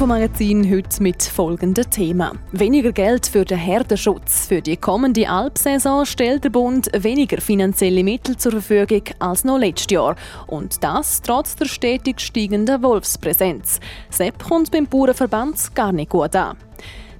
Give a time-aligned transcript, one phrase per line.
[0.00, 2.38] Infomagazin heute mit folgenden Themen.
[2.52, 4.46] Weniger Geld für den Herdenschutz.
[4.46, 9.92] Für die kommende Alpsaison stellt der Bund weniger finanzielle Mittel zur Verfügung als noch letztes
[9.92, 10.16] Jahr.
[10.46, 13.78] Und das trotz der stetig steigenden Wolfspräsenz.
[14.08, 16.56] Sepp kommt beim Bauernverband gar nicht gut an.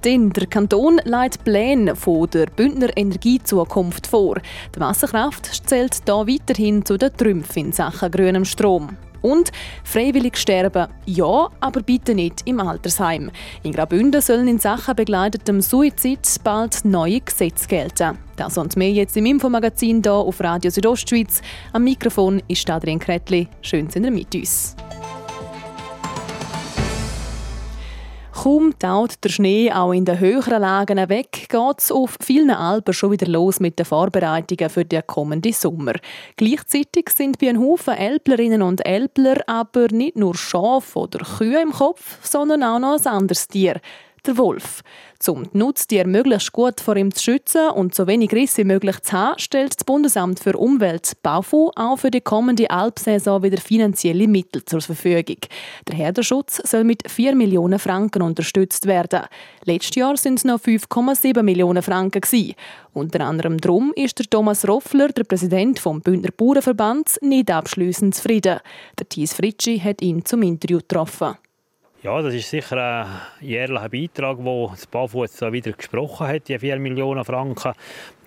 [0.03, 4.39] Denn der Kanton leitet Pläne von der Bündner Energiezukunft vor.
[4.75, 8.97] Die Wasserkraft zählt hier weiterhin zu den Trümpfen in Sachen grünem Strom.
[9.23, 9.53] Und
[9.85, 13.31] freiwillig sterben, ja, aber bitte nicht im Altersheim.
[13.63, 18.19] In Graubünden sollen in Sachen begleitetem Suizid bald neue Gesetze gelten.
[18.37, 21.43] Das und mehr jetzt im Infomagazin hier auf Radio Südostschweiz.
[21.73, 23.49] Am Mikrofon ist Adrian Kretli.
[23.61, 24.77] Schön, sind ihr mit uns.
[28.43, 32.95] Kaum taut der Schnee auch in den höheren Lagen weg, geht es auf vielen Alpen
[32.95, 35.93] schon wieder los mit den Vorbereitungen für den kommenden Sommer.
[36.37, 41.73] Gleichzeitig sind bei einem Haufen Elplerinnen und Elpler aber nicht nur Schafe oder Kühe im
[41.73, 43.79] Kopf, sondern auch noch ein anderes Tier,
[44.27, 44.83] der Wolf.
[45.27, 49.01] Um die Nutztiere möglichst gut vor ihm zu schützen und so wenig Risse wie möglich
[49.01, 54.27] zu haben, stellt das Bundesamt für Umwelt BAFU auch für die kommende Alpsaison wieder finanzielle
[54.29, 55.37] Mittel zur Verfügung.
[55.89, 59.23] Der Herdenschutz soll mit 4 Millionen Franken unterstützt werden.
[59.65, 62.21] Letztes Jahr sind es noch 5,7 Millionen Franken.
[62.21, 62.55] Gewesen.
[62.93, 68.61] Unter anderem darum ist der Thomas Roffler, der Präsident vom Bündner Bauernverbands, nicht abschließend zufrieden.
[68.99, 71.37] Der Thies Fritschi hat ihn zum Interview getroffen.
[72.03, 76.59] Ja, das ist sicher ein jährlicher Beitrag, wo das BAFU jetzt wieder gesprochen hat, die
[76.59, 77.75] 4 Millionen Franken.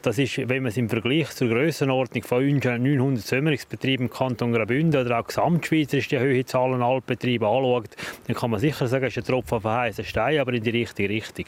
[0.03, 5.03] Das ist, wenn man es im Vergleich zur Grössenordnung von 900 Sömmerungsbetrieben im Kanton Graubünden
[5.03, 7.89] oder auch gesamtschweizerisch die hohe Zahl an Altbetrieben anschaut,
[8.27, 10.69] dann kann man sicher sagen, es ist ein Tropfen einen heißen Stein, aber in die
[10.69, 11.45] richtige Richtung.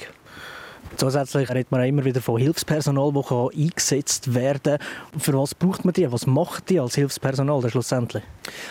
[0.97, 5.19] Zusätzlich redet man immer wieder von Hilfspersonal, das eingesetzt werden kann.
[5.19, 6.09] Für was braucht man die?
[6.09, 8.23] Was macht die als Hilfspersonal schlussendlich?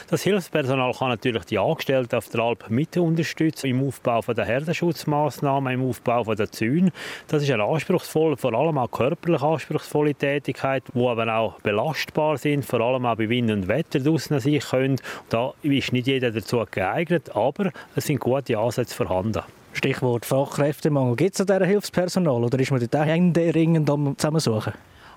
[0.09, 5.75] Das Hilfspersonal kann natürlich die Angestellten auf der Alp mit unterstützen im Aufbau der Herdenschutzmaßnahmen,
[5.75, 6.93] im Aufbau der Zäune.
[7.29, 12.65] Das ist eine anspruchsvolle, vor allem auch körperlich anspruchsvolle Tätigkeit, die aber auch belastbar sind,
[12.65, 14.97] vor allem auch bei Wind und Wetter draußen sein können.
[15.29, 19.43] Da ist nicht jeder dazu geeignet, aber es sind gute Ansätze vorhanden.
[19.75, 21.17] Stichwort Fachkräftemangel.
[21.17, 24.73] Gibt es an diesem Hilfspersonal oder ist man dort händeringend am Zusammensuchen?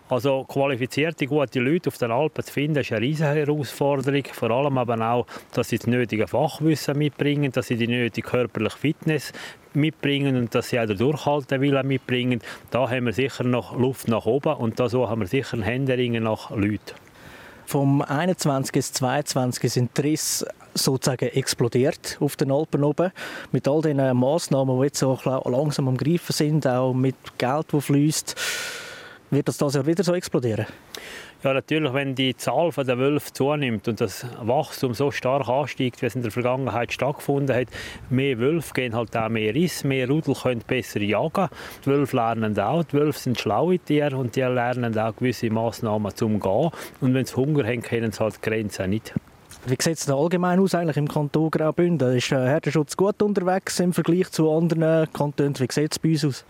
[0.09, 4.23] Also qualifizierte, gute Leute auf den Alpen zu finden, ist eine riesige Herausforderung.
[4.31, 8.77] Vor allem aber auch, dass sie das nötige Fachwissen mitbringen, dass sie die nötige körperliche
[8.77, 9.33] Fitness
[9.73, 12.41] mitbringen und dass sie auch den Durchhaltewillen mitbringen.
[12.71, 16.51] Da haben wir sicher noch Luft nach oben und da suchen wir sicher Händeringen nach
[16.51, 16.95] Leuten.
[17.65, 18.71] Vom 21.
[18.71, 19.73] bis 22.
[19.73, 23.11] sind die Risse sozusagen explodiert auf den Alpen oben.
[23.51, 27.85] Mit all den Massnahmen, die jetzt so langsam am Greifen sind, auch mit Geld, das
[27.85, 28.35] fließt,
[29.29, 30.67] wird das das Jahr wieder so explodieren?
[31.43, 36.07] Ja, natürlich, wenn die Zahl der Wölfe zunimmt und das Wachstum so stark ansteigt, wie
[36.07, 37.67] es in der Vergangenheit stattgefunden hat,
[38.09, 41.49] mehr Wölfe gehen halt auch mehr Riss, mehr Rudel können besser jagen.
[41.85, 46.15] Die Wölfe lernen auch, die Wölfe sind schlaue Tiere und die lernen auch gewisse Massnahmen
[46.15, 46.71] zum Gehen.
[47.01, 49.13] Und wenn sie Hunger haben, kennen sie halt die Grenzen nicht.
[49.69, 52.15] Wie sieht es denn allgemein aus eigentlich im Kanton Graubünden?
[52.15, 55.59] Ist der Herdenschutz gut unterwegs im Vergleich zu anderen Kantonen?
[55.59, 56.45] Wie sieht es bei uns aus?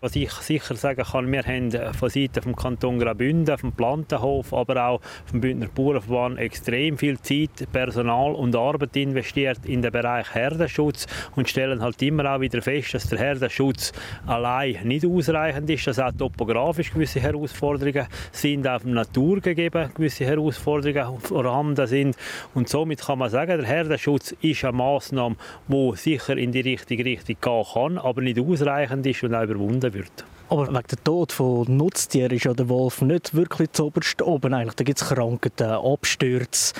[0.00, 4.86] Was ich sicher sagen kann, wir haben von Seiten vom Kanton Graubünden, vom Plantenhof, aber
[4.86, 11.08] auch vom Bündner Bauernverband extrem viel Zeit, Personal und Arbeit investiert in den Bereich Herdenschutz
[11.34, 13.92] und stellen halt immer auch wieder fest, dass der Herdenschutz
[14.24, 20.24] allein nicht ausreichend ist, dass auch topografisch gewisse Herausforderungen sind, auch vom Natur gegeben gewisse
[20.24, 22.16] Herausforderungen vorhanden sind.
[22.54, 25.34] Und somit kann man sagen, der Herdenschutz ist eine Maßnahme,
[25.66, 29.87] die sicher in die richtige Richtung gehen kann, aber nicht ausreichend ist und auch überwunden
[29.90, 30.24] gefunden wird.
[30.50, 34.54] Aber wegen dem Tod von Nutztieren ist ja der Wolf nicht wirklich zuoberst oben.
[34.54, 34.76] Eigentlich.
[34.76, 36.74] Da gibt es Krankheiten, Abstürze.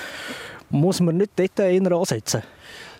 [0.71, 2.43] Muss man nicht dort eher ansetzen?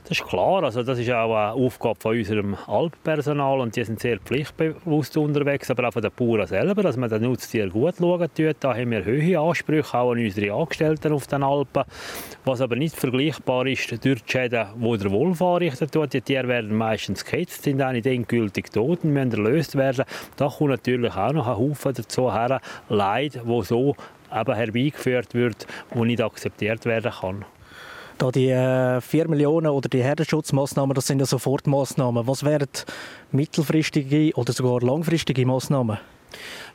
[0.09, 4.01] Das ist klar, also das ist auch eine Aufgabe von unserem Alppersonal und die sind
[4.01, 8.27] sehr pflichtbewusst unterwegs, aber auch von den Bauern selber, dass man den Nutztier gut schauen
[8.35, 8.57] tut.
[8.61, 11.85] Da haben wir hohe Ansprüche auch an unsere Angestellten auf den Alpen,
[12.47, 16.15] was aber nicht vergleichbar ist durch die Schäden, die der Wolf anrichtet tut.
[16.15, 20.07] Die Tiere werden meistens gehetzt, sind auch nicht endgültig tot und müssen erlöst werden.
[20.37, 23.95] Da kommt natürlich auch noch ein Haufen dazu her, Leid, wo so
[24.31, 27.45] herbeigeführt wird, wo nicht akzeptiert werden kann.
[28.19, 32.27] Da die äh, 4 Millionen oder die Herdenschutzmaßnahmen, das sind ja Sofortmaßnahmen.
[32.27, 32.69] Was wären
[33.31, 35.99] mittelfristige oder sogar langfristige Maßnahmen?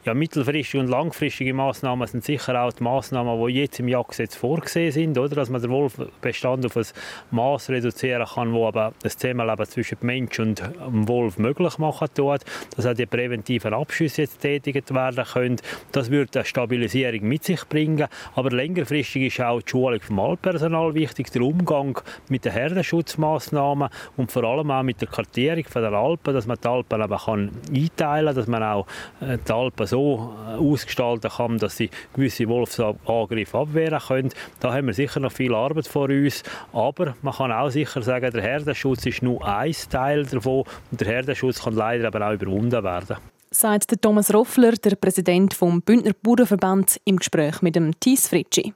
[0.05, 4.91] Ja, mittelfristige und langfristige Maßnahmen sind sicher auch die Maßnahmen, die jetzt im Jagdgesetz vorgesehen
[4.91, 5.35] sind, oder?
[5.35, 6.85] dass man den Wolfbestand auf ein
[7.31, 12.41] Maß reduzieren kann, wo aber das Zusammenleben zwischen Mensch und Wolf möglich machen tut,
[12.75, 15.57] dass auch die präventiven Abschüsse jetzt tätigt werden können.
[15.94, 20.94] Das würde eine Stabilisierung mit sich bringen, aber längerfristig ist auch die Schulung vom Altpersonal
[20.95, 26.33] wichtig, der Umgang mit den Herdenschutzmaßnahmen und vor allem auch mit der Kartierung der Alpen,
[26.33, 28.88] dass man die Alpen eben kann einteilen kann, dass man auch
[29.21, 34.30] äh, die Alpen so äh, ausgestalten kann, dass sie gewisse Wolfsangriffe abwehren können.
[34.60, 38.31] Da haben wir sicher noch viel Arbeit vor uns, aber man kann auch sicher sagen,
[38.31, 42.84] der Herdenschutz ist nur ein Teil davon und der Herdenschutz kann leider aber auch überwunden
[42.84, 43.18] werden
[43.56, 48.74] sagt Thomas Roffler, der Präsident vom Bündner Bauernverband, im Gespräch mit dem Thies Fritschi.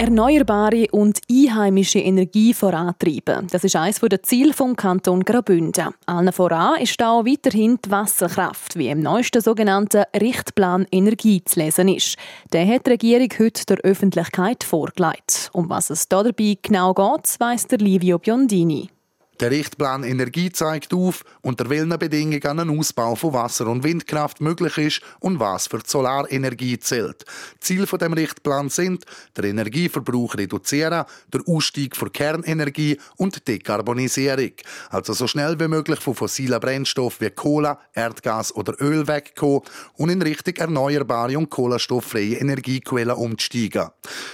[0.00, 3.48] Erneuerbare und einheimische Energie vorantreiben.
[3.50, 5.92] Das ist eines der Ziele vom Kanton Graubünden.
[6.06, 11.88] Allen voran ist auch weiterhin die Wasserkraft, wie im neuesten sogenannten Richtplan Energie zu lesen
[11.88, 12.16] ist.
[12.52, 15.50] Den hat die Regierung heute der Öffentlichkeit vorgelegt.
[15.52, 18.90] Um was es dabei genau geht, weiss der Livio Biondini.
[19.40, 24.76] Der Richtplan Energie zeigt auf, unter welchen Bedingungen ein Ausbau von Wasser- und Windkraft möglich
[24.78, 27.24] ist und was für die Solarenergie zählt.
[27.60, 29.04] Ziel von dem Richtplan sind,
[29.36, 34.54] der Energieverbrauch reduzieren, der Ausstieg von Kernenergie und Dekarbonisierung.
[34.90, 39.62] Also so schnell wie möglich von fossilen Brennstoffen wie Kohle, Erdgas oder Öl wegkommen
[39.94, 43.90] und in Richtung erneuerbare und kohlenstofffreie Energiequellen umzusteigen.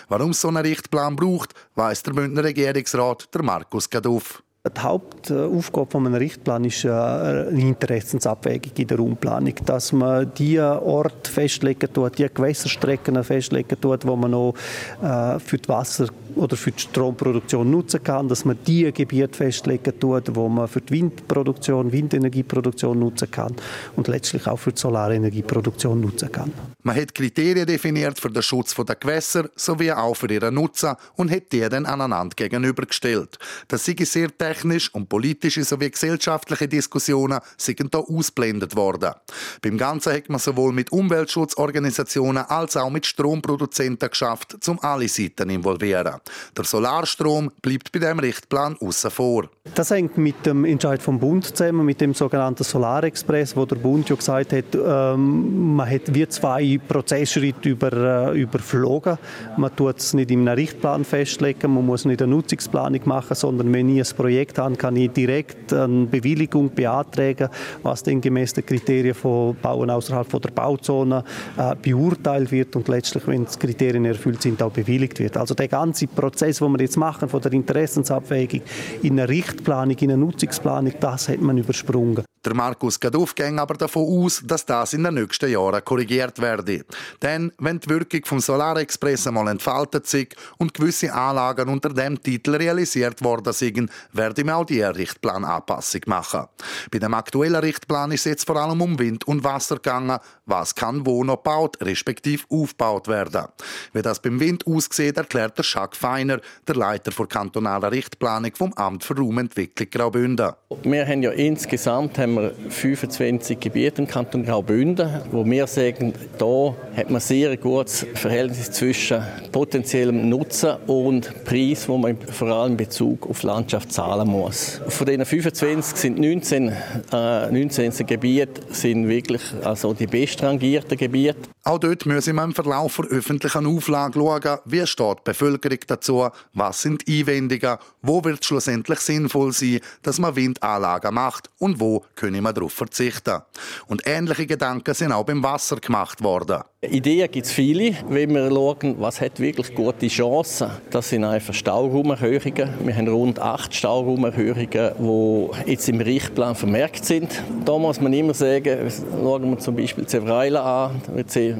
[0.08, 4.43] Warum es so einen Richtplan braucht, weiss der Bündner Regierungsrat, der Markus Gaduff.
[4.66, 10.58] Die Hauptaufgabe von einem Richtplan ist äh, eine Interessensabwägung in der Raumplanung, dass man die
[10.58, 14.54] Orte festlegen tut, die Gewässerstrecken festlegen tut, wo man noch
[15.02, 19.98] äh, für die Wasser oder für die Stromproduktion nutzen kann, dass man die Gebiete festlegen
[19.98, 23.54] tut, wo man für die Windproduktion, Windenergieproduktion nutzen kann
[23.96, 26.52] und letztlich auch für die Solarenergieproduktion nutzen kann.
[26.82, 31.30] Man hat Kriterien definiert für den Schutz der Gewässer sowie auch für ihren Nutzen und
[31.30, 33.38] hat die dann aneinander gegenübergestellt.
[33.68, 39.14] Das sei sehr technisch und politische sowie gesellschaftliche Diskussionen sind hier ausblendet worden.
[39.62, 45.50] Beim Ganzen hat man sowohl mit Umweltschutzorganisationen als auch mit Stromproduzenten geschafft, um alle Seiten
[45.50, 46.20] involvieren.
[46.56, 49.48] Der Solarstrom bleibt bei dem Richtplan außen vor.
[49.74, 54.08] Das hängt mit dem Entscheid vom Bund zusammen, mit dem sogenannten Solarexpress, wo der Bund
[54.08, 59.18] ja gesagt hat, ähm, man hat wie zwei Prozessschritte über, äh, überflogen.
[59.56, 63.72] Man tut es nicht in einem Richtplan festlegen, man muss nicht eine Nutzungsplanung machen, sondern
[63.72, 67.48] wenn ich ein Projekt habe, kann ich direkt eine Bewilligung beantragen,
[67.82, 71.24] was dann gemäß den Kriterien von Bauen außerhalb von der Bauzone
[71.56, 75.36] äh, beurteilt wird und letztlich, wenn die Kriterien erfüllt sind, auch bewilligt wird.
[75.36, 78.62] Also der ganze Prozess, den wir jetzt machen, von der Interessensabwägung
[79.02, 82.24] in eine Richtplanung, in eine Nutzungsplanung, das hat man übersprungen.
[82.44, 86.84] Der Markus Gaduff ging aber davon aus, dass das in den nächsten Jahren korrigiert werde.
[87.22, 92.56] Denn wenn die Wirkung vom Solarexpress einmal entfaltet sich und gewisse Anlagen unter dem Titel
[92.56, 96.44] realisiert worden sind, werde man auch die Richtplananpassung machen.
[96.90, 100.74] Bei dem aktuellen Richtplan ist es jetzt vor allem um Wind und Wasser gegangen, was
[100.74, 103.46] kann wo noch gebaut, respektive aufgebaut werden.
[103.94, 108.72] Wie das beim Wind aussieht, erklärt der Jacques Feiner, der Leiter der kantonalen Richtplanung vom
[108.74, 110.52] Amt für Raumentwicklung Graubünden.
[110.82, 116.74] Wir haben ja insgesamt haben wir 25 Gebiete im Kanton Graubünden, wo wir sagen, da
[116.96, 119.22] hat man sehr gutes Verhältnis zwischen
[119.52, 124.80] potenziellem Nutzen und Preis, wo man vor allem in Bezug auf Landschaft zahlen muss.
[124.88, 126.72] Von diesen 25 sind 19,
[127.12, 131.53] äh, 19 Gebiete sind wirklich also die bestrangierten Gebiete.
[131.66, 136.28] Auch dort müssen wir im Verlauf der öffentlichen Auflage schauen, wie steht die Bevölkerung dazu,
[136.52, 142.04] was sind Einwendungen, wo wird es schlussendlich sinnvoll sein, dass man Windanlagen macht und wo
[142.16, 143.40] können wir darauf verzichten.
[143.86, 146.64] Und ähnliche Gedanken sind auch beim Wasser gemacht worden.
[146.82, 150.68] Ideen gibt es viele, wenn wir schauen, was hat wirklich gute Chancen.
[150.90, 152.74] Das sind einfach Stauraumerhöhungen.
[152.84, 154.68] Wir haben rund acht Stauraumerhöhungen,
[154.98, 157.42] die jetzt im Richtplan vermerkt sind.
[157.64, 161.00] Da muss man immer sagen, schauen wir zum Beispiel Zevreila an,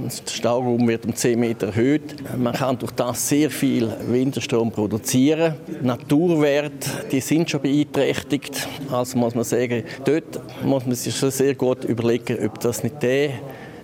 [0.03, 2.17] der Stauraum wird um 10 Meter erhöht.
[2.37, 5.55] Man kann durch das sehr viel Winterstrom produzieren.
[5.83, 8.69] Naturwerte, die sind schon beeinträchtigt.
[8.91, 13.03] Also muss man sagen, dort muss man sich schon sehr gut überlegen, ob das nicht
[13.03, 13.31] der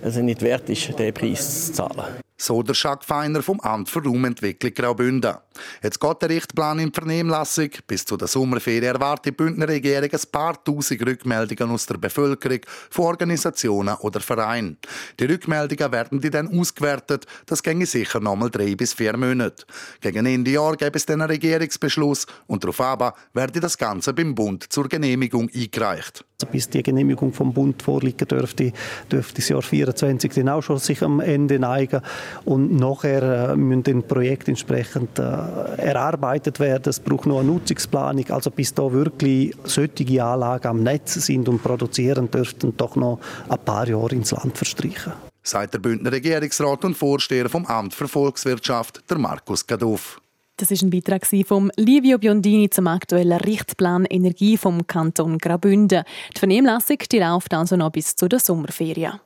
[0.02, 2.05] also nicht wert ist, diesen Preis zu zahlen.
[2.40, 5.35] So der Jacques Feiner vom Amt für Raumentwicklung Graubünden.
[5.82, 7.68] Jetzt geht der Richtplan in Vernehmlassung.
[7.87, 12.61] Bis zu der Sommerferien erwartet die Bündner Regierung ein paar tausend Rückmeldungen aus der Bevölkerung,
[12.88, 14.78] von Organisationen oder Vereinen.
[15.18, 17.26] Die Rückmeldungen werden die dann ausgewertet.
[17.44, 19.66] Das ginge sicher noch mal drei bis vier Monate.
[20.00, 24.35] Gegen Ende Jahr gäbe es dann einen Regierungsbeschluss und darauf aber werde das Ganze beim
[24.35, 26.25] Bund zur Genehmigung eingereicht.
[26.40, 28.73] Also bis die Genehmigung vom Bund vorliegen dürfte,
[29.12, 32.00] dürfte das Jahr 2024 dann auch schon sich am Ende neigen
[32.47, 36.88] und nachher äh, müssen dann Projekte entsprechend äh, erarbeitet werden.
[36.88, 41.62] Es braucht noch eine Nutzungsplanung, also bis da wirklich solche Anlagen am Netz sind und
[41.62, 43.20] produzieren, dürften doch noch
[43.50, 45.12] ein paar Jahre ins Land verstreichen.
[45.42, 50.23] Sagt der Bündner Regierungsrat und Vorsteher vom Amt für Volkswirtschaft, der Markus Gaduff.
[50.61, 56.05] Das ist ein Beitrag von Livio Biondini zum aktuellen Richtplan Energie vom Kanton Graubünden.
[56.37, 59.19] Die Vernehmlassung die läuft also noch bis zu der Sommerferien.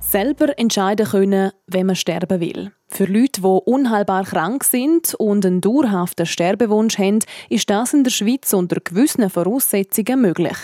[0.00, 2.72] Selber entscheiden können, wenn man sterben will.
[2.88, 7.18] Für Leute, die unheilbar krank sind und einen dauerhaften Sterbewunsch haben,
[7.50, 10.56] ist das in der Schweiz unter gewissen Voraussetzungen möglich.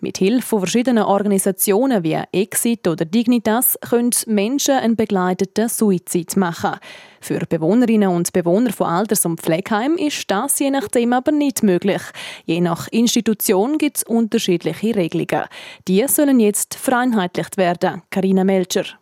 [0.00, 6.76] Mit Hilfe von verschiedenen Organisationen wie Exit oder Dignitas können Menschen einen begleiteten Suizid machen.
[7.20, 12.02] Für Bewohnerinnen und Bewohner von Alters- und Pflegeheimen ist das je nachdem aber nicht möglich.
[12.44, 15.48] Je nach Institution gibt es unterschiedliche Regelungen.
[15.88, 18.02] Die sollen jetzt vereinheitlicht werden.
[18.10, 18.99] Karina Melcher.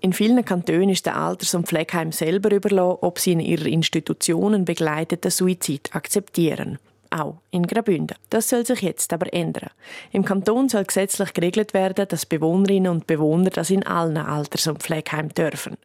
[0.00, 4.64] In vielen Kantonen ist der Alters- und Pflegeheim selber überlassen, ob sie in ihrer Institutionen
[4.64, 6.78] begleiteten Suizid akzeptieren.
[7.10, 8.16] Auch in Graubünden.
[8.30, 9.70] Das soll sich jetzt aber ändern.
[10.12, 14.82] Im Kanton soll gesetzlich geregelt werden, dass Bewohnerinnen und Bewohner das in allen Alters- und
[14.82, 15.76] Pflegeheimen dürfen.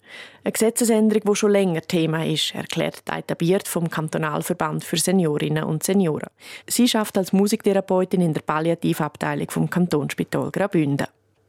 [0.43, 5.83] Eine Gesetzesänderung, die schon länger Thema ist, erklärt Deita Biert vom Kantonalverband für Seniorinnen und
[5.83, 6.29] Senioren.
[6.67, 11.07] Sie schafft als Musiktherapeutin in der Palliativabteilung vom Kantonsspital Graubünden.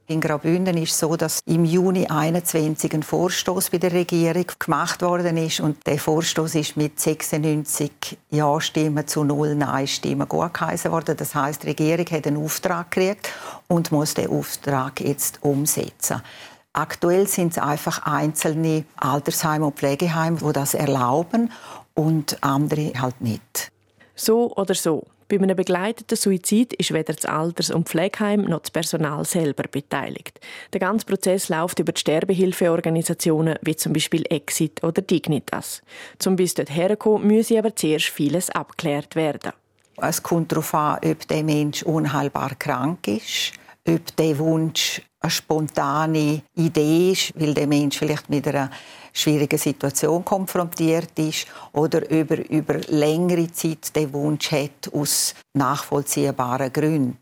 [0.09, 5.00] In Graubünden ist es so, dass im Juni 21 ein Vorstoß bei der Regierung gemacht
[5.00, 11.16] worden ist und der Vorstoß ist mit 96 Ja-Stimmen zu null Nein-Stimmen gutgeheißen worden.
[11.16, 13.30] Das heißt, die Regierung hat einen Auftrag gekriegt
[13.68, 16.21] und muss den Auftrag jetzt umsetzen.
[16.73, 21.52] Aktuell sind es einfach einzelne Altersheime und Pflegeheime, die das erlauben
[21.94, 23.71] und andere halt nicht.
[24.16, 25.04] So oder so.
[25.32, 30.38] Bei einem begleiteten Suizid ist weder das Alters- und Pflegeheim noch das Personal selber beteiligt.
[30.74, 35.80] Der ganze Prozess läuft über die Sterbehilfeorganisationen wie zum Beispiel Exit oder Dignitas.
[36.18, 39.52] Zum bis dort herkommen, müsse aber zuerst vieles abgeklärt werden.
[39.96, 43.52] Es kommt darauf an, ob der Mensch unheilbar krank ist,
[43.88, 48.70] ob der Wunsch eine spontane Idee ist, weil der Mensch vielleicht mit einer
[49.12, 57.19] schwierigen Situation konfrontiert ist oder über, über längere Zeit den Wunsch hat aus nachvollziehbaren Gründen.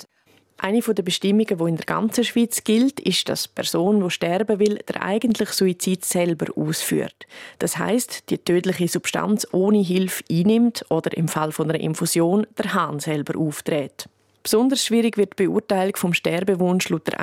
[0.63, 4.59] Eine der Bestimmungen, die in der ganzen Schweiz gilt, ist, dass die Person, die sterben
[4.59, 7.27] will, der eigentliche Suizid selber ausführt.
[7.59, 12.75] Das heißt, die tödliche Substanz ohne Hilfe einnimmt oder im Fall von einer Infusion der
[12.75, 14.07] Hahn selber auftritt.
[14.43, 17.21] Besonders schwierig wird die Beurteilung vom Sterbewunsch laut der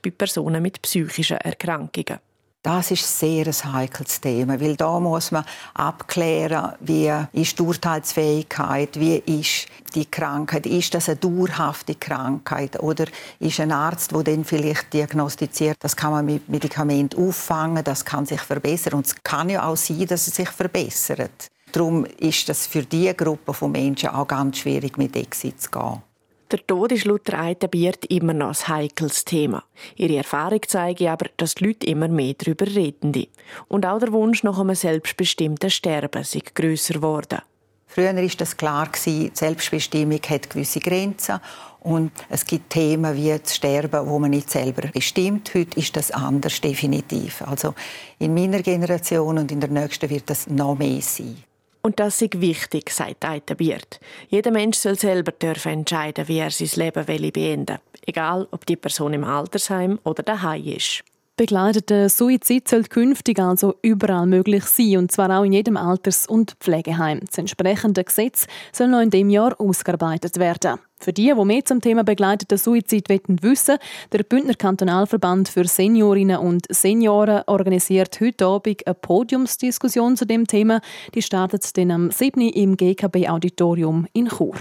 [0.00, 2.20] bei Personen mit psychischen Erkrankungen.
[2.62, 9.00] Das ist sehr ein heikles Thema, weil da muss man abklären, wie ist die Urteilsfähigkeit,
[9.00, 13.06] wie ist die Krankheit, ist das eine dauerhafte Krankheit oder
[13.38, 18.26] ist ein Arzt, der dann vielleicht diagnostiziert, das kann man mit Medikament auffangen, das kann
[18.26, 21.48] sich verbessern und es kann ja auch sein, dass es sich verbessert.
[21.72, 26.09] Darum ist das für diese Gruppe von Menschen auch ganz schwierig, mit Exit zu gehen.
[26.50, 27.30] Der Tod ist laut
[27.70, 29.62] Biert immer noch ein heikles Thema.
[29.94, 33.26] Ihre Erfahrung zeigt aber, dass die Leute immer mehr darüber reden.
[33.68, 37.38] Und auch der Wunsch nach einem selbstbestimmten Sterben sei grösser geworden.
[37.86, 41.40] Früher war das klar, die Selbstbestimmung hat gewisse Grenzen.
[41.80, 45.52] Und es gibt Themen wie das Sterben, wo man nicht selber bestimmt.
[45.54, 47.42] Heute ist das anders, definitiv.
[47.42, 47.74] Also
[48.18, 51.36] in meiner Generation und in der nächsten wird das noch mehr sein.
[51.82, 54.00] Und das ist wichtig, sagt Eita Biert.
[54.28, 58.76] Jeder Mensch soll selber dürfen entscheiden, wie er sein Leben will beenden Egal, ob die
[58.76, 61.02] Person im Altersheim oder daheim ist.
[61.36, 66.56] Begleiteter Suizid soll künftig also überall möglich sein, und zwar auch in jedem Alters- und
[66.60, 67.20] Pflegeheim.
[67.26, 70.78] Das entsprechende Gesetz soll noch in dem Jahr ausgearbeitet werden.
[70.98, 73.78] Für die, die mehr zum Thema begleiteter Suizid wissen wollen,
[74.12, 80.82] der Bündner Kantonalverband für Seniorinnen und Senioren organisiert heute Abend eine Podiumsdiskussion zu dem Thema.
[81.14, 82.40] Die startet dann am 7.
[82.50, 84.56] im GKB-Auditorium in Chur.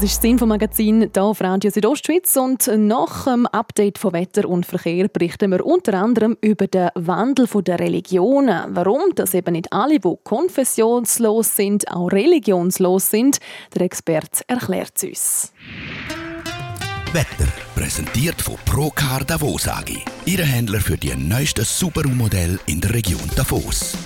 [0.00, 4.64] Das ist das Infomagazin hier auf Radio Südostschweiz und nach dem Update von Wetter und
[4.64, 8.76] Verkehr berichten wir unter anderem über den Wandel der Religionen.
[8.76, 13.38] Warum dass eben nicht alle, die konfessionslos sind, auch religionslos sind.
[13.74, 15.52] Der Experte erklärt es uns.
[17.12, 19.96] Wetter präsentiert von Procar Davos AG.
[20.26, 23.96] Ihre Händler für die neuesten Subaru-Modelle in der Region Davos.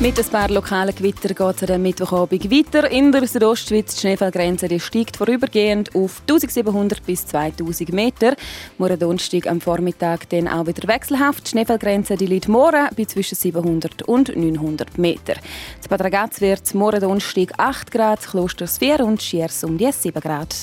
[0.00, 2.88] Mit ein paar lokalen Gewitter geht es am Mittwochabend weiter.
[2.88, 8.36] In der Südostschweiz die Schneefallgrenze die steigt vorübergehend auf 1700 bis 2000 Meter.
[8.78, 11.46] Morgen Donnerstag am Vormittag dann auch wieder wechselhaft.
[11.46, 15.32] Die Schneefallgrenze die liegt morgen bei zwischen 700 und 900 Meter.
[15.32, 20.20] In Bad Ragaz wird morgen Donnerstag 8 Grad, Klosters 4 und Schiers um die 7
[20.20, 20.54] Grad.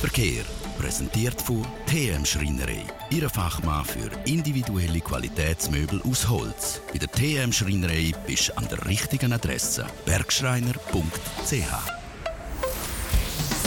[0.00, 2.84] Verkehr präsentiert von TM Schreinerei.
[3.10, 6.80] Ihre Fachmann für individuelle Qualitätsmöbel aus Holz.
[6.92, 9.84] Bei der TM Schreinerei bist du an der richtigen Adresse.
[10.06, 11.98] bergschreiner.ch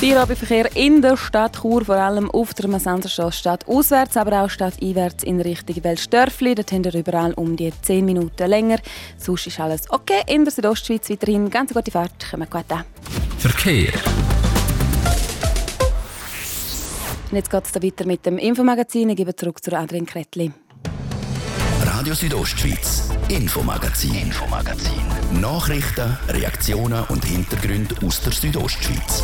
[0.01, 5.24] Feierabendverkehr in der Stadt Chur, vor allem auf der Massenserstraße Stadt auswärts, aber auch stadteinwärts
[5.24, 6.56] in Richtung Weltstörfli.
[6.56, 8.80] Dort haben wir überall um die 10 Minuten länger.
[9.18, 10.24] Sonst ist alles okay.
[10.25, 12.32] In der Südostschweiz weiterhin ganz gute Fahrt.
[12.32, 12.84] Kommt gut an.
[13.38, 13.94] Verkehr.
[17.31, 19.09] Und jetzt geht es weiter mit dem Infomagazin.
[19.09, 20.51] Ich gebe zurück zu Adrian Kretli.
[21.85, 25.01] Radio Südostschweiz, Infomagazin, Infomagazin.
[25.39, 29.23] Nachrichten, Reaktionen und Hintergründe aus der Südostschweiz.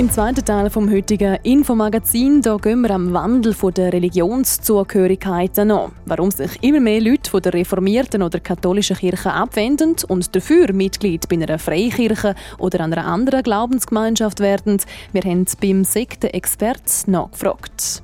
[0.00, 5.92] Im zweiten Teil vom heutigen Infomagazin da gehen wir am Wandel der Religionszugehörigkeiten an.
[6.06, 11.28] Warum sich immer mehr Leute von der reformierten oder katholischen Kirche abwenden und dafür Mitglied
[11.28, 14.78] bei einer Freikirche oder einer anderen Glaubensgemeinschaft werden.
[15.12, 18.02] Wir haben beim Sektenexperten nachgefragt.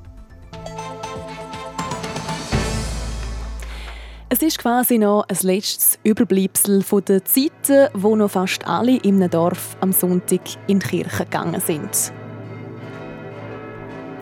[4.39, 9.31] Es ist quasi noch ein letztes Überbleibsel von der Zeiten, wo noch fast alle einem
[9.31, 12.13] Dorf am Sonntag in die Kirche gegangen sind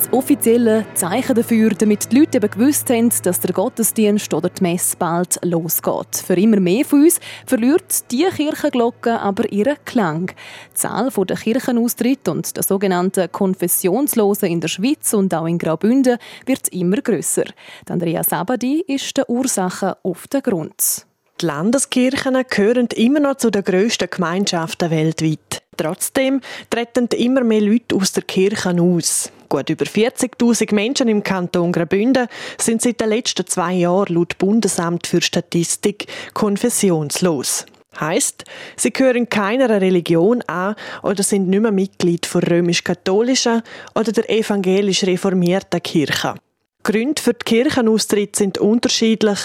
[0.05, 4.63] das offizielle Zeichen dafür, damit die Leute eben gewusst haben, dass der Gottesdienst oder die
[4.63, 6.17] Messe bald losgeht.
[6.17, 10.27] Für immer mehr von uns verliert die Kirchenglocke aber ihren Klang.
[10.27, 16.19] Die Zahl der Kirchenaustritte und der sogenannten Konfessionslosen in der Schweiz und auch in Graubünden
[16.47, 17.45] wird immer grösser.
[17.89, 21.07] Andrea Sabadi ist der Ursache auf den Grund.
[21.41, 25.63] Die Landeskirchen gehören immer noch zu den grössten Gemeinschaften weltweit.
[25.77, 29.33] Trotzdem treten immer mehr Leute aus der Kirche aus.
[29.49, 35.09] Gut über 40.000 Menschen im Kanton Graubünden sind seit den letzten zwei Jahren laut Bundesamt
[35.09, 37.67] für Statistik konfessionslos.
[37.99, 38.45] Heißt,
[38.77, 43.63] sie gehören keiner Religion an oder sind nicht mehr Mitglied der römisch-katholischen
[43.95, 46.35] oder der evangelisch-reformierten Kirche.
[46.85, 49.39] Gründe für die Kirchenaustritt sind unterschiedlich.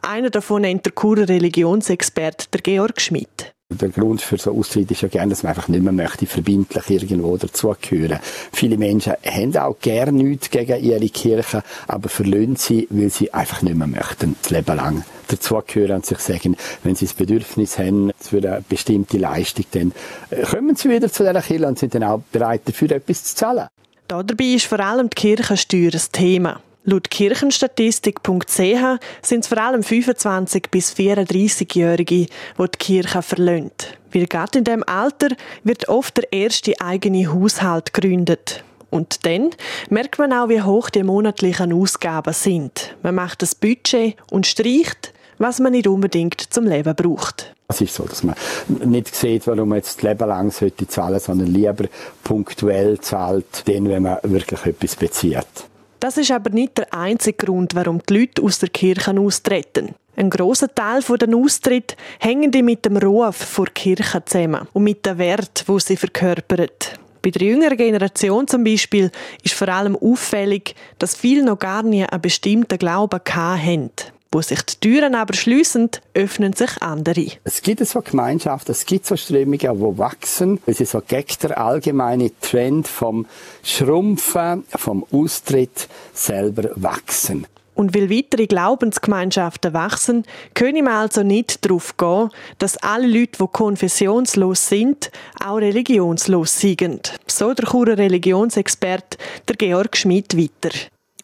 [0.00, 3.52] Einer davon nennt der Churer Religionsexperte der Georg Schmidt.
[3.68, 6.88] Der Grund für so Austritt ist ja gerne, dass man einfach nicht mehr möchte, verbindlich
[6.88, 8.20] irgendwo dazugehören.
[8.52, 13.60] Viele Menschen haben auch gerne nichts gegen ihre Kirche, aber verlöhnen sie, weil sie einfach
[13.62, 18.12] nicht mehr möchten, das Leben lang dazugehören und sich sagen, wenn sie das Bedürfnis haben
[18.18, 19.92] für eine bestimmte Leistung, dann
[20.30, 23.34] äh, kommen sie wieder zu dieser Kirche und sind dann auch bereit dafür etwas zu
[23.34, 23.66] zahlen.
[24.08, 26.60] Dabei ist vor allem die Kirchensteuer ein Thema.
[26.88, 33.98] Laut kirchenstatistik.ch sind es vor allem 25- bis 34-Jährige, die die Kirche verlöhnt.
[34.12, 35.30] Weil gerade in diesem Alter
[35.64, 38.62] wird oft der erste eigene Haushalt gegründet.
[38.88, 39.50] Und dann
[39.90, 42.94] merkt man auch, wie hoch die monatlichen Ausgaben sind.
[43.02, 47.52] Man macht das Budget und streicht, was man nicht unbedingt zum Leben braucht.
[47.66, 48.36] Es ist so, dass man
[48.68, 51.88] nicht sieht, warum man jetzt das Leben lang sollte sondern lieber
[52.22, 55.66] punktuell zahlt, dann, wenn man wirklich etwas bezieht.
[56.06, 59.96] Das ist aber nicht der einzige Grund, warum die Leute aus der Kirche austreten.
[60.14, 65.04] Ein großer Teil der Austritt hängen die mit dem Ruf vor Kirche zusammen und mit
[65.04, 67.00] dem Wert, wo sie verkörpert.
[67.22, 69.10] Bei der jüngeren Generation zum Beispiel
[69.42, 73.90] ist vor allem auffällig, dass viele noch gar nie einen bestimmten Glauben haben.
[74.32, 77.26] Wo sich die Türen aber schliessen, öffnen sich andere.
[77.44, 80.60] Es gibt so Gemeinschaften, es gibt so Strömungen, die wachsen.
[80.66, 83.26] Es ist so gegen der allgemeine Trend vom
[83.62, 87.46] Schrumpfen, vom Austritt selber wachsen.
[87.76, 93.46] Und weil weitere Glaubensgemeinschaften wachsen, können wir also nicht darauf gehen, dass alle Leute, die
[93.52, 95.10] konfessionslos sind,
[95.44, 97.12] auch religionslos sind.
[97.26, 100.74] So der Churer Religionsexperte, der Georg Schmidt, weiter.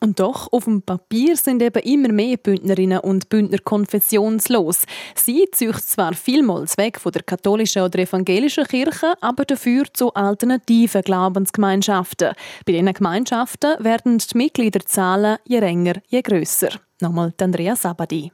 [0.03, 4.83] Und doch, auf dem Papier sind eben immer mehr Bündnerinnen und Bündner konfessionslos.
[5.15, 11.03] Sie ziehen zwar vielmals weg von der katholischen oder evangelischen Kirche, aber dafür zu alternativen
[11.03, 12.33] Glaubensgemeinschaften.
[12.67, 16.71] Bei diesen Gemeinschaften werden die Mitgliederzahlen je länger, je grösser.
[17.01, 18.33] Nochmal Andrea Sabadi.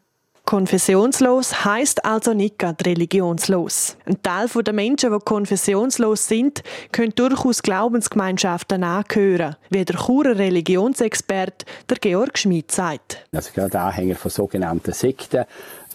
[0.48, 3.98] Konfessionslos heißt also nicht gerade religionslos.
[4.06, 11.66] Ein Teil der Menschen, die konfessionslos sind, können durchaus Glaubensgemeinschaften angehören, wie der Churer Religionsexperte
[11.90, 13.26] der Georg Schmid sagt.
[13.30, 15.44] Also gerade Anhänger von sogenannten Sekten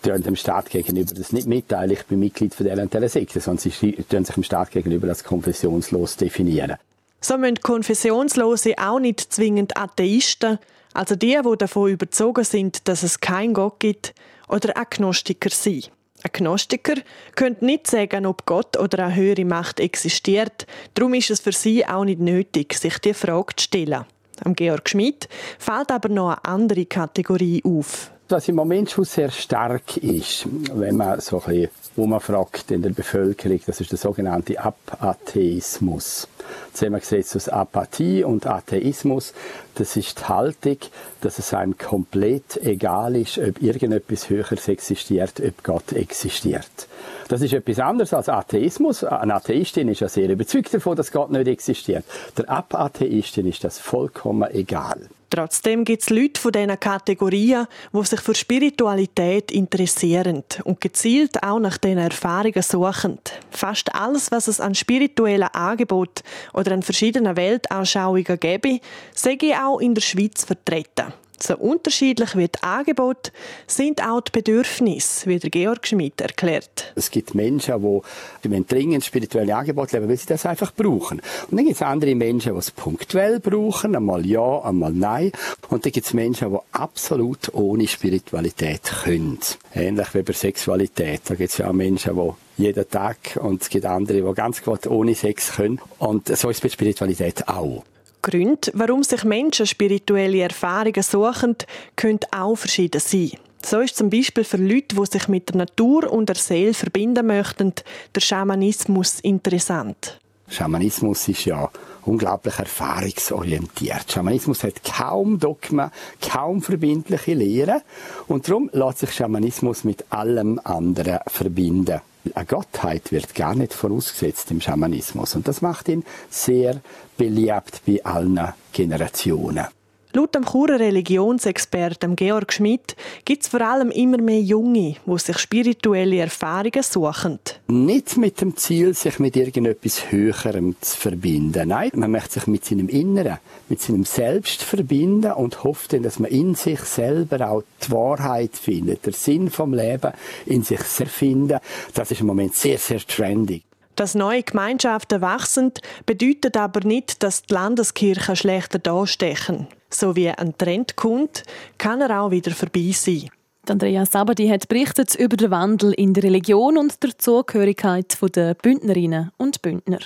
[0.03, 3.39] tun dem Staat gegenüber das nicht mitteilen, ich bin Mitglied von dieser und dieser Sekte,
[3.39, 6.75] sondern sie tun sich dem Staat gegenüber als konfessionslos definieren.
[7.21, 10.59] So müssen Konfessionslose auch nicht zwingend Atheisten,
[10.93, 14.13] also die, die davon überzogen sind, dass es keinen Gott gibt,
[14.47, 15.83] oder Agnostiker sein.
[16.23, 16.95] Agnostiker
[17.35, 20.65] können nicht sagen, ob Gott oder eine höhere Macht existiert.
[20.93, 24.05] Darum ist es für sie auch nicht nötig, sich die Frage zu stellen.
[24.43, 25.27] Am Georg Schmidt
[25.59, 28.12] fällt aber noch eine andere Kategorie auf.
[28.29, 32.89] Was im Moment schon sehr stark ist, wenn man so ein bisschen umfragt in der
[32.89, 36.27] Bevölkerung, das ist der sogenannte Apatheismus
[36.73, 39.33] zusammengesetzt aus Apathie und Atheismus.
[39.75, 40.77] Das ist die Haltung,
[41.21, 46.87] dass es einem komplett egal ist, ob irgendetwas Höheres existiert, ob Gott existiert.
[47.27, 49.03] Das ist etwas anderes als Atheismus.
[49.03, 52.05] Eine Atheistin ist ja sehr überzeugt davon, dass Gott nicht existiert.
[52.37, 55.09] Der Apatheistin ist das vollkommen egal.
[55.33, 61.57] Trotzdem gibt es Leute von diesen Kategorien, die sich für Spiritualität interessieren und gezielt auch
[61.57, 63.17] nach diesen Erfahrungen suchen.
[63.49, 66.21] Fast alles, was es an spirituellen Angeboten
[66.53, 68.79] oder an verschiedenen Weltanschauungen gäbe,
[69.15, 71.13] sei auch in der Schweiz vertreten.
[71.39, 73.31] So unterschiedlich wie die Angebote
[73.67, 76.93] sind auch die Bedürfnisse, wie der Georg Schmidt erklärt.
[76.95, 81.21] Es gibt Menschen, die, die dringend spirituelle Angebote leben, weil sie das einfach brauchen.
[81.49, 85.31] Und dann gibt es andere Menschen, die es punktuell brauchen, einmal ja, einmal nein.
[85.69, 89.39] Und dann gibt es Menschen, die absolut ohne Spiritualität können.
[89.73, 91.21] Ähnlich wie bei Sexualität.
[91.25, 94.63] Da gibt es ja auch Menschen, die jeden Tag und es gibt andere, die ganz
[94.63, 95.79] gut ohne Sex können.
[95.97, 97.83] Und so ist es bei Spiritualität auch.
[98.23, 101.55] Gründe, warum sich Menschen spirituelle Erfahrungen suchen,
[101.95, 103.33] können auch verschieden sein.
[103.63, 107.27] So ist zum Beispiel für Leute, die sich mit der Natur und der Seele verbinden
[107.27, 107.73] möchten,
[108.15, 110.19] der Schamanismus interessant.
[110.49, 111.69] Schamanismus ist ja
[112.05, 114.11] unglaublich erfahrungsorientiert.
[114.11, 117.81] Schamanismus hat kaum Dogmen, kaum verbindliche Lehren
[118.27, 122.01] und darum lässt sich Schamanismus mit allem anderen verbinden.
[122.33, 126.81] Eine Gottheit wird gar nicht vorausgesetzt im Schamanismus und das macht ihn sehr
[127.17, 129.67] beliebt bei allen Generationen.
[130.15, 132.95] Laut dem Churer Religionsexperten Georg Schmidt
[133.25, 137.39] gibt es vor allem immer mehr Junge, die sich spirituelle Erfahrungen suchen.
[137.67, 141.69] Nicht mit dem Ziel, sich mit irgendetwas Höherem zu verbinden.
[141.69, 146.19] Nein, man möchte sich mit seinem Inneren, mit seinem Selbst verbinden und hofft dann, dass
[146.19, 150.13] man in sich selber auch die Wahrheit findet, der Sinn vom Leben
[150.45, 151.57] in sich finden.
[151.95, 153.63] Das ist im Moment sehr, sehr trendy.
[153.95, 155.71] Dass neue Gemeinschaften wachsen,
[156.05, 159.67] bedeutet aber nicht, dass die Landeskirchen schlechter dastechen.
[159.89, 161.43] So wie ein Trend kommt,
[161.77, 163.29] kann er auch wieder vorbei sein.
[163.69, 169.31] Andrea Sabadi hat berichtet über den Wandel in der Religion und der Zugehörigkeit der Bündnerinnen
[169.37, 169.99] und Bündner.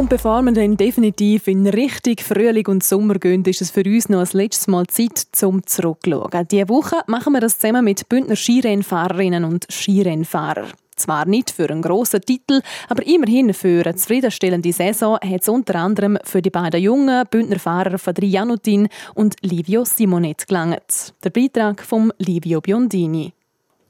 [0.00, 4.08] Und bevor wir dann definitiv in richtig Frühling und Sommer gehen, ist es für uns
[4.08, 6.48] noch das letzte Mal Zeit zum Zurückschauen.
[6.50, 10.70] Diese Woche machen wir das zusammen mit Bündner Skirennfahrerinnen und Skirennfahrern.
[10.96, 15.74] Zwar nicht für einen grossen Titel, aber immerhin für eine zufriedenstellende Saison hat es unter
[15.74, 21.12] anderem für die beiden jungen Bündner Fahrer Fadri Janutin und Livio Simonet gelangt.
[21.22, 23.34] Der Beitrag von Livio Biondini.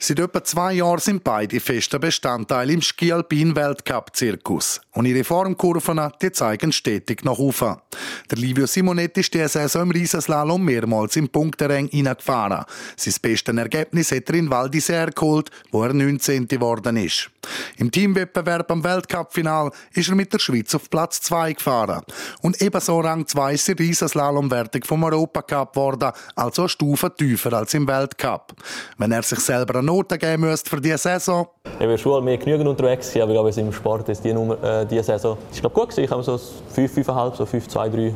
[0.03, 4.81] Seit etwa zwei Jahren sind beide fester Bestandteil im Ski-Alpin-Weltcup-Zirkus.
[4.93, 7.77] Und ihre Formkurven die zeigen stetig nach oben.
[8.31, 12.65] Der Livio Simonetti ist diese Saison im Riesenslalom mehrmals im Punkterang hineingefahren.
[12.97, 16.49] Sein bestes Ergebnis hat er in Val d'Isère geholt, wo er 19.
[16.49, 17.31] geworden ist.
[17.77, 22.03] Im Teamwettbewerb am Weltcup-Final ist er mit der Schweiz auf Platz 2 gefahren.
[22.41, 27.75] Und ebenso Rang 2 ist die Riesenslalom-Wertung vom Europacup geworden, also eine Stufe tiefer als
[27.75, 28.55] im Weltcup.
[28.97, 31.49] Wenn er sich selber Note geben müsste für diese Saison?
[31.81, 34.87] Ich war schon mehr genügend unterwegs, aber ich glaube, im Sport ist die, Nummer, äh,
[34.87, 36.05] die Saison ist glaube gut gewesen.
[36.05, 38.15] Ich habe so 5, 5,5, so 5, 2, 3.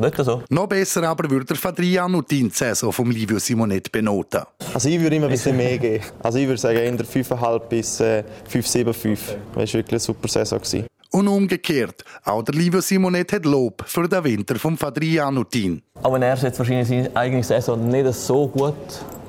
[0.00, 0.42] Nicht so.
[0.50, 4.42] Noch besser aber würde der Fadrian und die Saison vom Livio Simonet benoten.
[4.74, 6.04] Also ich würde immer ein bisschen mehr geben.
[6.22, 9.20] Also ich würde sagen, eher 5,5 bis äh, 5, 7, 5.
[9.26, 10.58] Das war wirklich eine super Saison.
[10.58, 10.86] Gewesen.
[11.10, 15.82] Und umgekehrt, auch der Livio Simonet hat Lob für den Winter vom Fadrian Utin.
[16.02, 18.74] Auch wenn er jetzt wahrscheinlich seine eigene Saison nicht so gut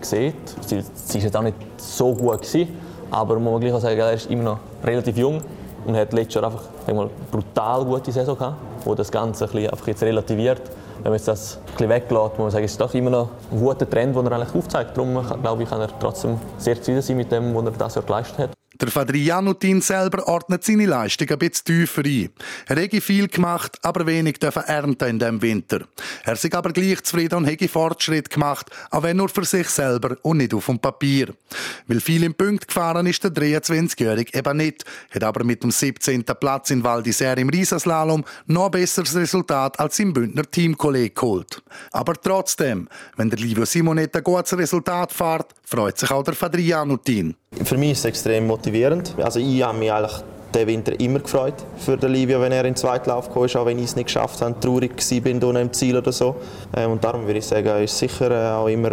[0.02, 0.36] sieht,
[0.66, 2.70] sie war jetzt auch nicht so gut gewesen,
[3.12, 5.42] aber man muss gleich auch sagen, er ist immer noch relativ jung
[5.86, 9.70] und hat letztes Jahr einfach eine brutal gute Saison gehabt, wo das Ganze ein bisschen
[9.70, 10.62] einfach jetzt relativiert.
[11.04, 13.90] Wenn man das ein weglässt, muss man sagen, ist es doch immer noch ein guter
[13.90, 14.98] Trend, den er eigentlich aufzeigt.
[14.98, 18.06] Darum glaube ich, kann er trotzdem sehr zufrieden sein mit dem, was er das Jahr
[18.06, 18.57] geleistet hat.
[18.80, 22.30] Der Fadrianutin selber ordnet seine Leistung ein bisschen tiefer ein.
[22.68, 25.82] Er hätte viel gemacht, aber wenig dürfen ernten in diesem Winter.
[26.24, 30.16] Er ist aber gleich zufrieden und hätte Fortschritt gemacht, auch wenn nur für sich selber
[30.22, 31.34] und nicht auf dem Papier.
[31.88, 36.24] Weil viel im Punkt gefahren ist der 23-Jährige eben nicht, hat aber mit dem 17.
[36.40, 41.64] Platz in Val d'Isère im Riesenslalom noch ein besseres Resultat als sein Bündner Teamkollege geholt.
[41.92, 47.36] Aber trotzdem, wenn der Livio Simonet ein gutes Resultat fährt, freut sich auch der Fadrianutin.
[47.52, 49.16] Für mich ist es extrem motivierend.
[49.22, 52.74] Also ich habe mich eigentlich den Winter immer gefreut für den Livio, wenn er in
[52.74, 55.98] den zweiten Lauf kam, auch wenn ich es nicht geschafft habe, traurig war im Ziel
[55.98, 56.36] oder so.
[56.76, 58.92] Ähm, und darum würde ich sagen, ist sicher äh, auch immer,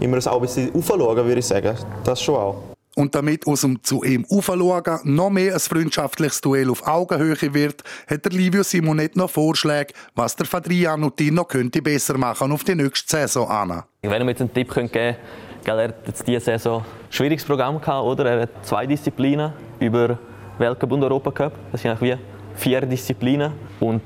[0.00, 1.76] immer ein bisschen aufschauen, würde ich sagen.
[2.04, 2.56] Das schon auch.
[2.96, 7.82] Und damit aus dem zu ihm aufschauen noch mehr ein freundschaftliches Duell auf Augenhöhe wird,
[8.06, 12.76] hat der Livio Simonet noch Vorschläge, was der Fadriano noch könnte besser machen auf die
[12.76, 13.82] nächste Saison an.
[14.02, 15.16] Wenn ihr mir jetzt einen Tipp geben
[15.64, 18.26] könnt, er hat jetzt diese Saison ein schwieriges Programm gehabt, oder?
[18.26, 20.18] Er hat zwei Disziplinen über
[20.58, 21.52] Weltcup und Europacup.
[21.72, 22.16] Das sind wie
[22.54, 24.02] vier Disziplinen und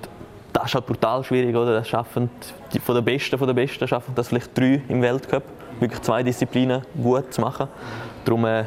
[0.52, 1.74] das ist halt brutal schwierig, oder?
[1.74, 2.30] Das schaffen
[2.72, 5.42] die, von den Besten, von den Besten schaffen das vielleicht drei im Weltcup,
[5.78, 7.68] wirklich zwei Disziplinen gut zu machen.
[8.24, 8.64] Darum äh,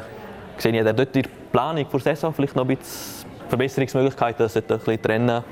[0.58, 4.62] sehe ich dort in der Planung der Saison vielleicht noch ein bisschen Verbesserungsmöglichkeiten, dass ein
[4.62, 5.44] bisschen trennen,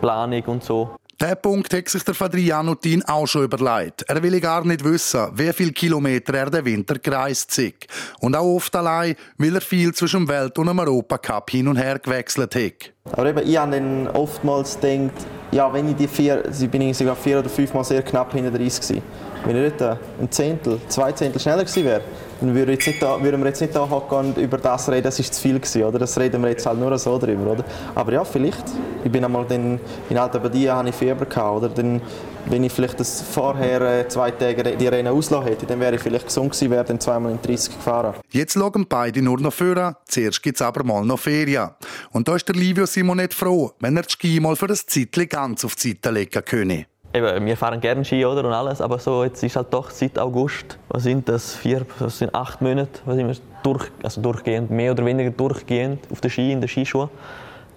[0.00, 4.02] Planung und so der Punkt hat sich der Fadrianutin auch schon überlegt.
[4.08, 7.86] Er will gar nicht wissen, wie viele Kilometer er den Winter gereist ist.
[8.20, 11.76] Und auch oft allein, weil er viel zwischen dem Welt- und dem Europacup hin und
[11.76, 12.92] her gewechselt hat.
[13.12, 17.16] Aber eben, ich habe dann oftmals gedacht, ja, wenn ich die vier, ich bin sogar
[17.16, 19.02] vier oder fünf Mal sehr knapp hinter 30 gewesen.
[19.44, 22.02] Wenn ich nicht ein Zehntel, zwei Zehntel schneller gewesen wäre,
[22.40, 24.88] dann würden wir jetzt nicht da, würden wir jetzt nicht da hocken und über das
[24.88, 25.98] reden, das ist zu viel gewesen, oder?
[25.98, 27.64] Das reden wir jetzt halt nur so drüber, oder?
[27.94, 28.64] Aber ja, vielleicht.
[29.04, 31.68] Ich bin einmal dann, in Alta Badia hatte ich Fieber gehabt, oder?
[31.68, 32.00] Dann,
[32.46, 36.00] wenn ich vielleicht das vorher äh, zwei Tage die Rennen auslassen hätte, dann wäre ich
[36.00, 38.14] vielleicht gesund gewesen, wäre dann zweimal in 30 gefahren.
[38.30, 39.96] Jetzt schauen beide nur noch vor.
[40.06, 41.70] Zuerst gibt es aber mal noch Ferien.
[42.12, 45.28] Und da ist der Livio Simonet froh, wenn er die Ski mal für das Zeitchen
[45.28, 46.86] ganz auf die Seite legen könne.
[47.14, 50.18] Eben, wir fahren gerne Ski oder, und alles, aber so, jetzt ist halt doch seit
[50.18, 54.92] August, was sind das, vier, das sind acht Monate, was sind durch, also durchgehend, mehr
[54.92, 57.08] oder weniger durchgehend auf den Ski, in den Skischuhen.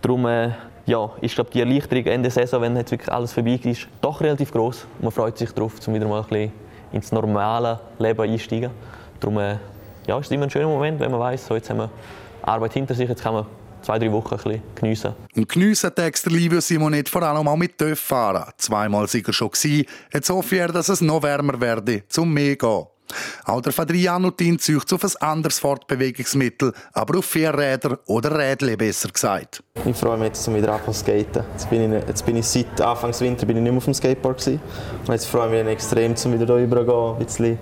[0.02, 0.50] Darum äh,
[0.86, 4.20] ja, ist glaube die Erleichterung Ende der Saison, wenn jetzt wirklich alles vorbei ist, doch
[4.20, 4.86] relativ groß.
[5.00, 6.52] Man freut sich darauf, um wieder mal ein
[6.92, 8.72] ins normale Leben einsteigen.
[9.22, 9.56] Darum äh,
[10.08, 11.90] ja, ist es immer ein schöner Moment, wenn man weiß, so, jetzt haben wir
[12.42, 13.46] Arbeit hinter sich, jetzt kann man
[13.82, 15.14] zwei, drei Wochen ein bisschen geniessen.
[15.36, 18.52] Und geniessen trägt der Livio Simonet vor allem auch mit TÜV fahren.
[18.58, 19.52] Zweimal war er schon.
[20.14, 22.86] Jetzt hoffe er, dass es noch wärmer werde, zum mehr gehen.
[23.46, 29.64] Auch der Fadrianutin zieht auf ein anderes Fortbewegungsmittel, aber auf Vierräder oder Rädle besser gesagt.
[29.86, 31.44] Ich freue mich jetzt, um wieder anfangen zu skaten.
[31.52, 33.94] Jetzt bin, ich, jetzt bin ich seit Anfangs Winter bin ich nicht mehr auf dem
[33.94, 34.62] Skateboard gewesen.
[35.06, 37.60] Und jetzt freue ich mich extrem, um wieder hier rüber ein bisschen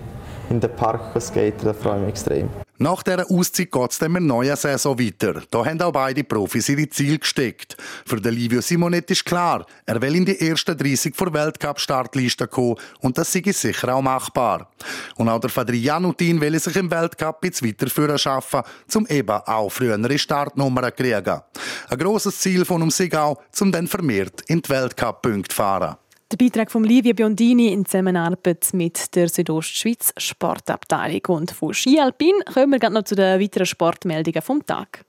[0.49, 1.65] in den Park zu skaten.
[1.65, 2.49] Da freue ich mich extrem.
[2.81, 5.41] Nach dieser Auszeit geht es dann in neuen Saison weiter.
[5.51, 7.75] Da haben auch beide Profis ihre Ziele gesteckt.
[8.05, 12.77] Für den Livio Simonet ist klar, er will in die ersten 30 vor Weltcup-Startliste kommen
[13.01, 14.71] und das sei sicher auch machbar.
[15.17, 18.61] Und auch der Fadrianutin will sich im Weltcup jetzt weiterführen schaffen,
[18.95, 21.41] um eben auch frühere Startnummern zu kriegen.
[21.89, 25.97] Ein grosses Ziel von ist auch, um dann vermehrt in die Weltcup-Punkte zu fahren.
[26.31, 31.21] Der Beitrag von Livia Biondini in Zusammenarbeit mit der Südostschweiz Sportabteilung.
[31.29, 35.05] Und von Ski Alpin kommen wir noch zu den weiteren Sportmeldungen vom Tag.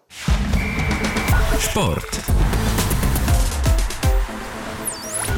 [1.58, 2.22] Sport.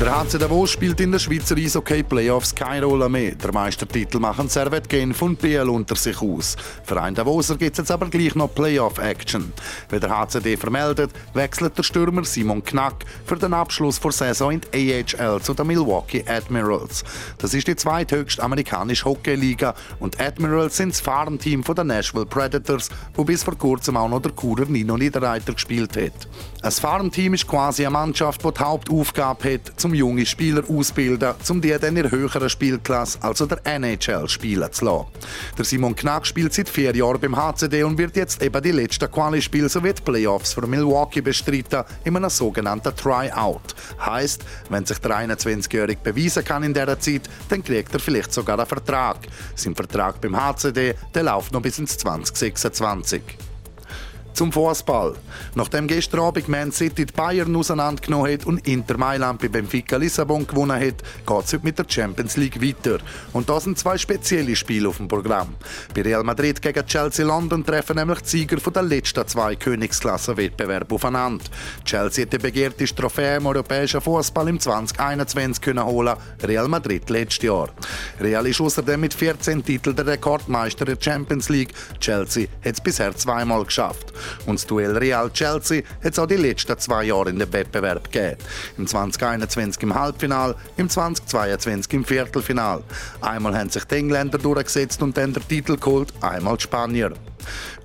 [0.00, 3.36] Der HC Davos spielt in der Schweizer Eishockey Playoffs keine Rolle mehr.
[3.36, 6.56] Der Meistertitel machen Servet Genf und BL unter sich aus.
[6.82, 9.52] Für einen Davoser gibt es jetzt aber gleich noch Playoff-Action.
[9.90, 14.60] Wie der HCD vermeldet, wechselt der Stürmer Simon Knack für den Abschluss der Saison in
[14.60, 17.04] die AHL zu den Milwaukee Admirals.
[17.38, 23.22] Das ist die zweithöchste amerikanische Hockeyliga und Admirals sind das Fahrenteam der Nashville Predators, wo
[23.22, 26.28] bis vor kurzem auch noch der Kurer Nino Niederreiter gespielt hat.
[26.62, 31.60] Ein Fahrenteam ist quasi eine Mannschaft, die die Hauptaufgabe hat, zum junge Spieler ausbilden, um
[31.60, 35.06] die dann in höheren Spielklasse, also der NHL, spielen zu lassen.
[35.58, 39.10] Der Simon Knack spielt seit vier Jahren beim HCD und wird jetzt eben die letzten
[39.10, 43.74] Quali-Spiele sowie die Playoffs für Milwaukee bestreiten in einem sogenannten Tryout.
[43.98, 48.60] Heißt, wenn sich der 21-Jährige beweisen kann in dieser Zeit, dann kriegt er vielleicht sogar
[48.60, 49.16] einen Vertrag.
[49.56, 53.51] Sein Vertrag beim HCD der läuft noch bis ins 2026.
[54.34, 55.14] Zum Fußball.
[55.54, 60.46] Nachdem gestern Abend Man City die Bayern auseinandergenommen hat und Inter Mailand bei Benfica Lissabon
[60.46, 62.98] gewonnen hat, geht es heute mit der Champions League weiter.
[63.32, 65.54] Und da sind zwei spezielle Spiele auf dem Programm.
[65.94, 70.94] Bei Real Madrid gegen Chelsea London treffen nämlich die Sieger von der letzten zwei Königsklassenwettbewerbe
[70.94, 71.44] aufeinander.
[71.84, 77.44] Chelsea hat die begehrte Trophäe im europäischen Fußball im 2021 können holen, Real Madrid letztes
[77.44, 77.68] Jahr.
[78.20, 81.74] Real ist außerdem mit 14 Titeln der Rekordmeister der Champions League.
[82.00, 84.12] Chelsea hat es bisher zweimal geschafft.
[84.46, 88.36] Und das Duell Real-Chelsea hat es auch die letzten zwei Jahre in dem Wettbewerb gegeben.
[88.78, 92.82] Im 2021 im Halbfinal, im 2022 im Viertelfinal.
[93.20, 97.12] Einmal haben sich die Engländer durchgesetzt und dann den Titel geholt, einmal die Spanier.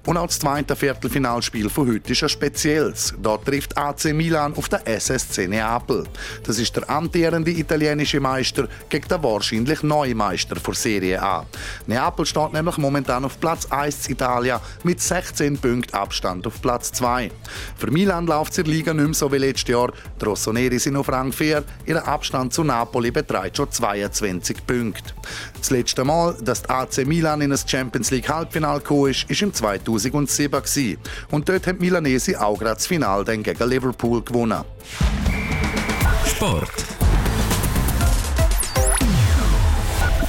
[0.07, 3.13] Und auch das zweite Viertelfinalspiel von heute ist ein spezielles.
[3.21, 6.05] Dort trifft AC Milan auf den SSC Neapel.
[6.43, 11.45] Das ist der amtierende italienische Meister gegen den wahrscheinlich neuen Meister der Serie A.
[11.87, 16.93] Neapel steht nämlich momentan auf Platz 1 in Italien mit 16 Punkten Abstand auf Platz
[16.93, 17.29] 2.
[17.75, 19.91] Für Milan läuft es in der Liga nicht mehr so wie letztes Jahr.
[20.21, 21.65] Die Rossoneri sind auf Rang 4.
[21.85, 25.13] Ihr Abstand zu Napoli beträgt schon 22 Punkte.
[25.59, 29.41] Das letzte Mal, dass die AC Milan in das Champions League Halbfinale gekommen ist, ist
[29.41, 29.53] im
[29.99, 30.97] 2007 gewesen.
[31.31, 34.63] Und dort haben die Milanese auch gerade das Finale gegen Liverpool gewonnen.
[36.25, 36.96] Sport.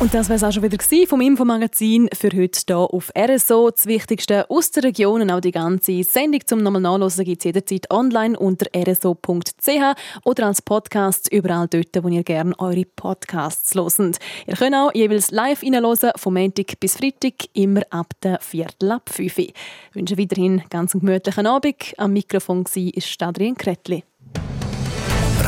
[0.01, 3.69] Und das war es auch schon wieder vom Infomagazin für heute hier auf RSO.
[3.69, 7.47] Das Wichtigste aus der Region und auch die ganze Sendung zum nochmal nachlesen gibt es
[7.47, 14.21] jederzeit online unter rso.ch oder als Podcast überall dort, wo ihr gerne eure Podcasts hört.
[14.47, 19.11] Ihr könnt auch jeweils live reinhören, vom Montag bis Freitag, immer ab der Viertel ab
[19.11, 19.55] 5 Ich
[19.95, 21.95] wünsche weiterhin ganz einen gemütlichen Abend.
[21.97, 24.05] Am Mikrofon war Adrian Kretli.